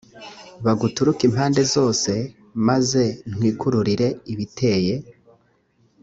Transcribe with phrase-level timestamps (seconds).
[0.65, 2.11] baguturuke impande zose
[2.67, 4.93] maze ntwikururire ibiteye